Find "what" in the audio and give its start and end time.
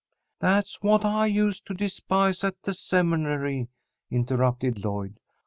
0.81-1.05